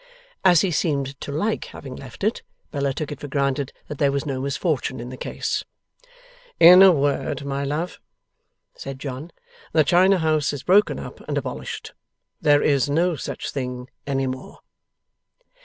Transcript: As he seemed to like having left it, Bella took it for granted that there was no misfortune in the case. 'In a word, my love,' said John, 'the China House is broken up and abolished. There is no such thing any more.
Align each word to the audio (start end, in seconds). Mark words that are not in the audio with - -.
As 0.43 0.61
he 0.61 0.71
seemed 0.71 1.21
to 1.21 1.31
like 1.31 1.65
having 1.65 1.95
left 1.95 2.23
it, 2.23 2.41
Bella 2.71 2.91
took 2.91 3.11
it 3.11 3.19
for 3.19 3.27
granted 3.27 3.71
that 3.87 3.99
there 3.99 4.11
was 4.11 4.25
no 4.25 4.41
misfortune 4.41 4.99
in 4.99 5.09
the 5.11 5.15
case. 5.15 5.63
'In 6.59 6.81
a 6.81 6.91
word, 6.91 7.45
my 7.45 7.63
love,' 7.63 7.99
said 8.73 8.97
John, 8.97 9.29
'the 9.73 9.83
China 9.83 10.17
House 10.17 10.53
is 10.53 10.63
broken 10.63 10.97
up 10.99 11.19
and 11.27 11.37
abolished. 11.37 11.93
There 12.41 12.63
is 12.63 12.89
no 12.89 13.15
such 13.15 13.51
thing 13.51 13.89
any 14.07 14.25
more. 14.25 14.61